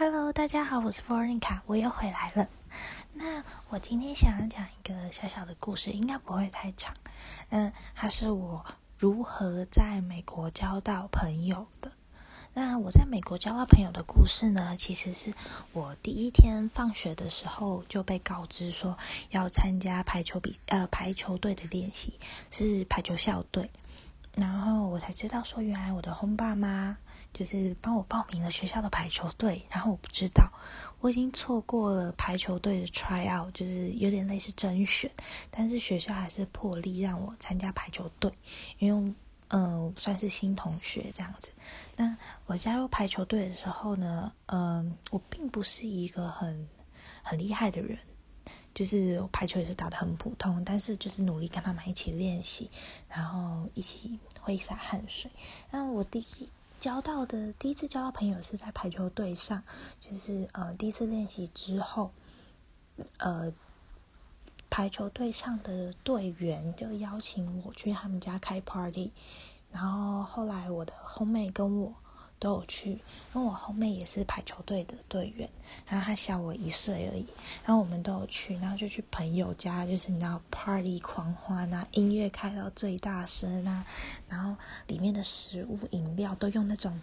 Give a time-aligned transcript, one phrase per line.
[0.00, 2.48] Hello，大家好，我是 Florinka，我又回来了。
[3.12, 6.90] 那我今天想要讲一个小小的故事，应该不会太长。
[7.50, 8.64] 嗯，它是我
[8.96, 11.92] 如何在美国交到朋友的。
[12.54, 15.34] 那我在美国交到朋友的故事呢，其实是
[15.74, 18.96] 我第一天放学的时候就被告知说
[19.28, 22.18] 要参加排球比呃排球队的练习，
[22.50, 23.70] 是排球校队。
[24.34, 26.96] 然后我才知道说，原来我的轰爸妈
[27.32, 29.62] 就是帮我报名了学校的排球队。
[29.68, 30.50] 然后我不知道，
[31.00, 35.10] 我已经错过了排球队的 try out，就是有点类似甄选。
[35.50, 38.32] 但是学校还是破例让我参加排球队，
[38.78, 39.14] 因为
[39.48, 41.50] 嗯算是新同学这样子。
[41.96, 46.68] 那我加入排球队的时候呢，嗯，我并不是一个很
[47.22, 47.98] 很厉害的人。
[48.72, 52.70] 就是排球也是打得很普通，但是就是努力跟他们一起练习，
[53.08, 55.28] 然后一起挥洒汗水。
[55.72, 56.48] 那我第一
[56.80, 59.62] 交到的第一次交到朋友是在排球队上，
[60.00, 62.10] 就是呃第一次练习之后，
[63.18, 63.52] 呃
[64.68, 69.12] 排球队上的队员就邀请我去他们家开 party，
[69.70, 71.94] 然后后来我的后妹跟我。
[72.40, 73.00] 都有去，因
[73.34, 75.48] 为我后妹也是排球队的队员，
[75.86, 77.26] 然后她小我一岁而已，
[77.64, 83.86] 然后我们都有去，然后就去朋友家，就是你知道 party 狂欢啊，音乐开到最大声啊，
[84.26, 86.98] 然后里面的食物饮料都用那种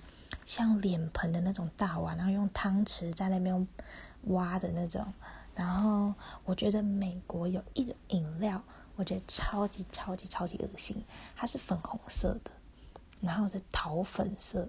[0.48, 3.68] 像脸盆的那种大碗，然后用汤匙在那边
[4.24, 5.06] 挖的那种，
[5.54, 6.12] 然后
[6.46, 8.60] 我觉得美国有一种饮料，
[8.96, 11.00] 我觉得超级超级超级恶心，
[11.36, 12.50] 它是粉红色的，
[13.22, 14.68] 然后是桃粉色。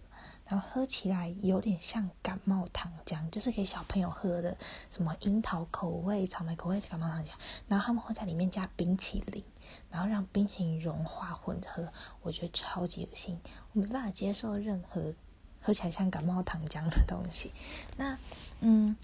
[0.48, 4.56] 然后喝起来有点像感冒糖浆，就是给小朋友喝的，
[4.90, 7.28] 什么樱桃口味、草莓口味的感冒糖浆。
[7.68, 9.44] 然后他们会在里面加冰淇淋，
[9.90, 13.38] 然后让冰淇淋融化混合，我觉得超级恶心，
[13.72, 15.14] 我没办法接受任何
[15.60, 17.52] 喝起来像感冒糖浆的东西。
[17.96, 18.16] 那，
[18.60, 18.96] 嗯。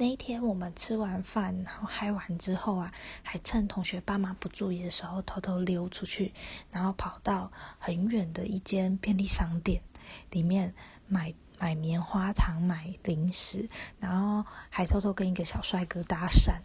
[0.00, 2.92] 那一天我们吃完饭，然后嗨完之后啊，
[3.24, 6.32] 还趁同学爸妈不注意的时候，偷偷溜出去，
[6.70, 7.50] 然后跑到
[7.80, 9.82] 很远的一间便利商店
[10.30, 10.72] 里面
[11.08, 13.68] 买 买棉花糖、买零食，
[13.98, 16.60] 然后还偷偷跟一个小帅哥搭讪。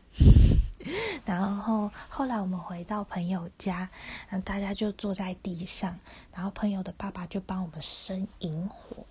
[1.25, 3.89] 然后后来我们回到朋友家，
[4.29, 5.97] 然后大家就坐在地上，
[6.31, 9.03] 然后朋友的爸爸就帮我们生萤火，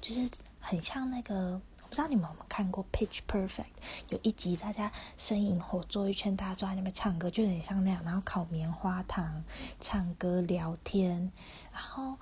[0.00, 1.60] 就是很像那个。
[1.88, 3.62] 不知道你们有没有看过《Pitch Perfect》？
[4.10, 8.02] 有一集大家生萤火坐一圈，大家坐在那边唱歌，就有点像那样。
[8.04, 9.42] 然后烤棉花糖、
[9.80, 11.32] 唱歌、聊天。
[11.72, 12.14] 然后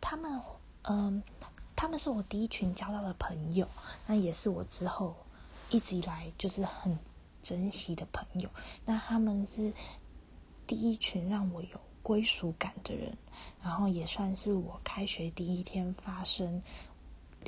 [0.00, 0.40] 他们，
[0.84, 1.22] 嗯，
[1.76, 3.68] 他们是我第一群交到的朋友，
[4.06, 5.14] 那也是我之后
[5.68, 6.98] 一直以来就是很
[7.42, 8.48] 珍惜的朋友。
[8.86, 9.70] 那他们是
[10.66, 13.14] 第一群让我有归属感的人，
[13.62, 16.62] 然后也算是我开学第一天发生。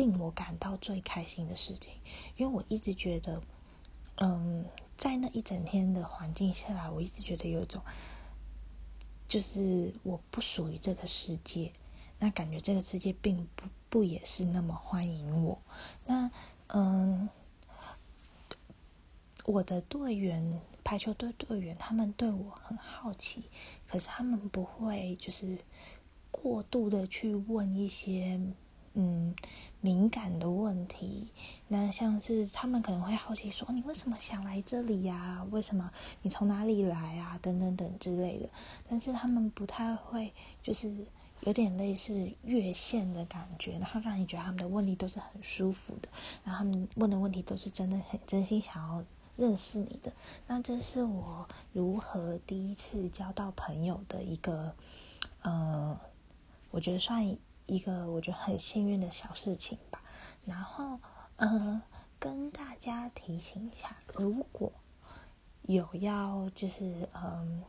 [0.00, 1.92] 令我感到最开心的事情，
[2.38, 3.38] 因为我一直觉得，
[4.14, 4.64] 嗯，
[4.96, 7.82] 在那一整天的环境下来，我一直觉得有一种，
[9.26, 11.70] 就是我不属于这个世界，
[12.18, 15.60] 那感觉这个世界并不不也是那么欢迎我。
[16.06, 16.30] 那
[16.68, 17.28] 嗯，
[19.44, 23.42] 我的队员排球队队员，他们对我很好奇，
[23.86, 25.58] 可是他们不会就是
[26.30, 28.40] 过度的去问一些。
[28.94, 29.32] 嗯，
[29.82, 31.28] 敏感的问题，
[31.68, 35.42] 那像是他们可能会好奇说：“你为什么想来这里呀？
[35.50, 37.38] 为什么你从哪里来啊？
[37.40, 38.48] 等等等之类的。”
[38.88, 40.94] 但是他们不太会，就是
[41.40, 46.08] 有点类似越线的感觉，然后让你觉得他们的问题都是很舒服的，
[46.44, 49.02] 然后他们问的问题都是真的很真心想要
[49.36, 50.12] 认识你的。
[50.46, 54.74] 那这是我如何第一次交到朋友的一个，
[55.40, 55.98] 呃，
[56.70, 57.24] 我觉得算。
[57.70, 60.02] 一个我觉得很幸运的小事情吧，
[60.44, 60.98] 然后
[61.36, 61.80] 呃，
[62.18, 64.72] 跟大家提醒一下，如果
[65.62, 67.62] 有要就是嗯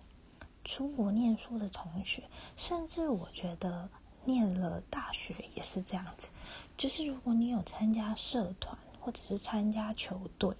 [0.64, 2.24] 出国念书的同学，
[2.58, 3.88] 甚至我觉得
[4.26, 6.30] 念了大学也是这样子，
[6.76, 10.56] 就是如果你有参加社团或者是参加球队，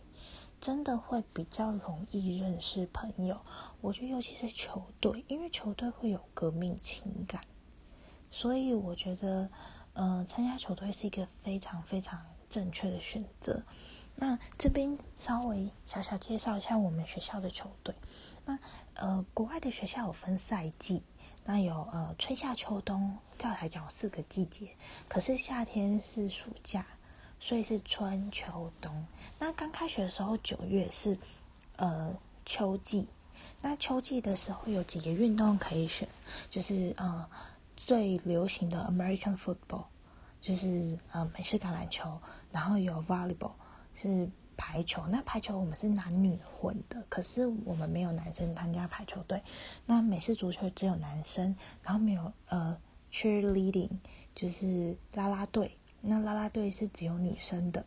[0.60, 3.42] 真的会比较容易认识朋友。
[3.82, 7.44] 我觉得尤其是球队，因为球队会有革命情感。
[8.32, 9.50] 所以我觉得，
[9.94, 13.62] 嗯，参加球队是一个非常非常正确的选择。
[14.16, 17.94] 那这边稍微小小介绍一下我们学校的球队。
[18.46, 18.58] 那
[18.94, 21.04] 呃，国外的学校有分赛季，
[21.44, 24.70] 那有呃春夏秋冬，照来讲四个季节。
[25.10, 26.86] 可是夏天是暑假，
[27.38, 29.06] 所以是春秋冬。
[29.40, 31.18] 那刚开学的时候九月是
[31.76, 33.08] 呃秋季。
[33.62, 36.08] 那秋季的时候有几个运动可以选，
[36.50, 37.28] 就是呃。
[37.76, 39.86] 最流行的 American football，
[40.40, 42.20] 就是呃美式橄榄球，
[42.52, 43.54] 然后有 volleyball
[43.94, 45.06] 是排球。
[45.08, 49.42] 那排球我们是男女混的，可是我们没有男生参加排球队。
[49.86, 52.78] 那美式足球只有男生，然后没有呃
[53.12, 53.90] cheerleading
[54.36, 55.76] 就是啦啦队。
[56.02, 57.86] 那啦啦队是只有女生的，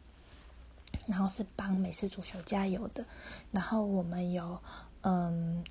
[1.06, 3.04] 然后是帮美式足球加油的。
[3.52, 4.60] 然后我们有
[5.02, 5.64] 嗯。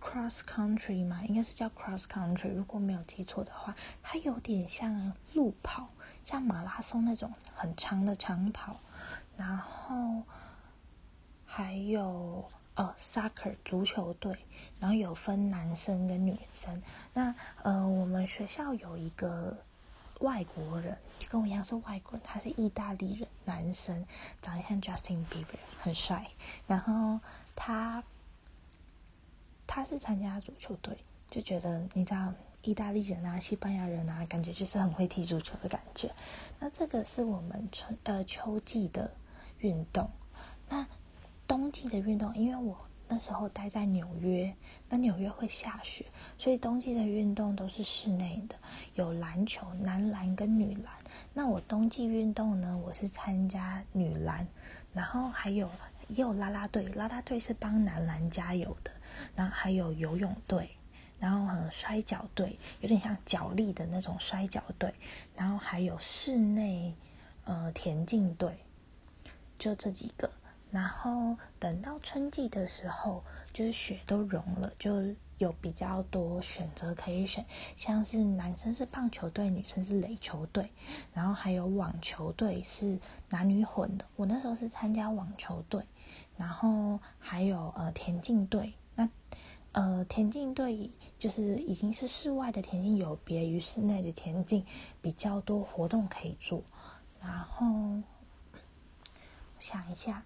[0.00, 5.90] Cross country 嘛，应该是叫 cross country，如果没有记错的话，它有点像路跑，
[6.24, 8.80] 像马拉松那种很长的长跑。
[9.36, 10.22] 然后
[11.44, 14.34] 还有呃 soccer 足球队，
[14.80, 16.82] 然后有分男生跟女生。
[17.12, 19.56] 那呃，我们学校有一个
[20.20, 20.96] 外国人，
[21.28, 24.06] 跟我一样是外国人，他是意大利人，男生，
[24.40, 26.26] 长得像 Justin Bieber，很帅。
[26.66, 27.20] 然后
[27.54, 28.02] 他。
[29.72, 30.98] 他是参加足球队，
[31.30, 32.34] 就觉得你知道
[32.64, 36.10] 意大利人啊、西班牙人啊，感觉就是很会踢足球的感觉。
[36.58, 39.08] 那这个是我们春呃秋季的
[39.60, 40.10] 运动，
[40.68, 40.84] 那
[41.46, 42.76] 冬季的运动，因为我
[43.06, 44.52] 那时候待在纽约，
[44.88, 46.04] 那纽约会下雪，
[46.36, 48.56] 所以冬季的运动都是室内的，
[48.94, 50.92] 有篮球，男篮跟女篮。
[51.32, 54.44] 那我冬季运动呢，我是参加女篮，
[54.92, 55.70] 然后还有
[56.10, 58.90] 也有啦啦队，啦啦队是帮男篮加油的。
[59.34, 60.70] 然后还有游泳队，
[61.18, 64.94] 然后很摔跤队，有点像脚力的那种摔跤队，
[65.36, 66.94] 然后还有室内
[67.44, 68.58] 呃田径队，
[69.58, 70.30] 就这几个。
[70.70, 75.02] 然后等到春季的时候，就是雪都融了，就
[75.38, 77.44] 有比较多选择可以选，
[77.76, 80.70] 像是男生是棒球队，女生是垒球队，
[81.12, 82.96] 然后还有网球队是
[83.30, 84.04] 男女混的。
[84.14, 85.82] 我那时候是参加网球队，
[86.40, 88.72] 然后还有呃田径队。
[88.94, 89.06] 那，
[89.72, 94.64] 呃，田径队就是已经是室外的田径，有别于室内的田径，
[95.02, 96.62] 比较多活动可以做。
[97.20, 98.00] 然后，
[99.58, 100.24] 想一下，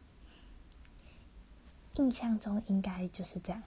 [1.97, 3.61] 印象中应该就是这样。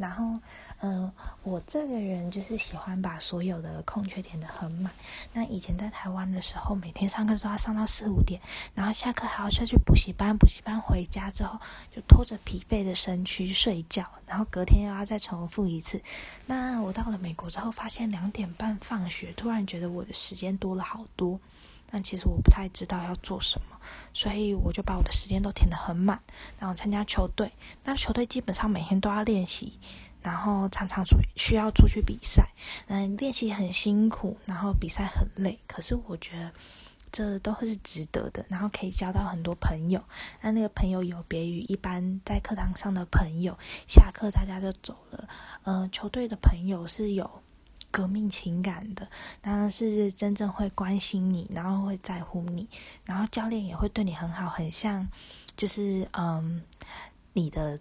[0.00, 0.40] 然后，
[0.80, 1.12] 嗯，
[1.42, 4.90] 我这个人就是喜欢把所有的空缺填的很满。
[5.34, 8.40] 那以前在台湾的时候，每天上课都要上到四五点，
[8.74, 11.60] 然后下课还要再去补习班，补习班回家之后
[11.94, 16.02] 就拖着疲惫的身躯睡觉，然后隔天又要再重复一次。
[16.46, 21.38] 那我到了美国之后，发现两点半放学，突然觉得我的时间多了好多。
[21.90, 23.76] 但其实我不太知道要做什么，
[24.14, 26.20] 所以我就把我的时间都填得很满，
[26.58, 27.50] 然后参加球队。
[27.84, 29.78] 那球队基本上每天都要练习，
[30.22, 32.48] 然后常常出需要出去比赛。
[32.86, 35.58] 嗯，练习很辛苦，然后比赛很累。
[35.66, 36.52] 可是我觉得
[37.10, 40.00] 这都是值得的，然后可以交到很多朋友。
[40.40, 43.58] 那那个朋友有别于一般在课堂上的朋友，
[43.88, 45.28] 下课大家就走了。
[45.64, 47.42] 嗯，球队的朋友是有。
[47.90, 49.08] 革命情感的，
[49.40, 52.68] 当然是真正会关心你，然后会在乎你，
[53.04, 55.08] 然后教练也会对你很好，很像，
[55.56, 56.62] 就是嗯，
[57.32, 57.80] 你的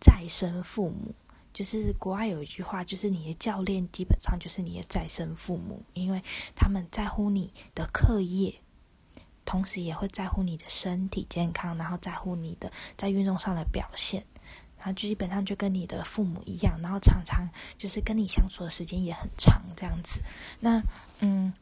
[0.00, 1.14] 再生父母。
[1.52, 6.22] 就是国外有一句话，就是你的教练基本上就是你的再生父母，因为
[6.54, 8.60] 他们在乎你的课业，
[9.46, 14.26] 同时也会在乎你的身体健康，然后在乎你的在运动上的表现。
[14.86, 20.20] 然后就基本上就跟你的父母一样，然后常常就是跟你相处的时间也很长，这样子。
[20.60, 20.80] 那
[21.18, 21.52] 嗯，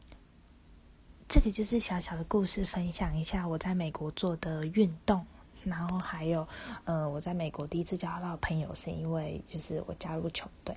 [1.27, 5.25] 这个就是小小的故事，分享一下我在美国做的运动，
[5.65, 6.47] 然后还有
[6.85, 10.77] 呃，我在美国第一次交到朋友是因为就是我加入球队。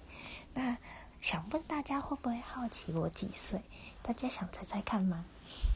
[0.54, 0.78] 那
[1.20, 3.60] 想问大家会不会好奇我几岁？
[4.02, 5.26] 大家想猜猜看吗？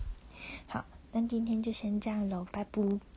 [0.67, 3.10] 好，那今天就先这样喽，拜拜。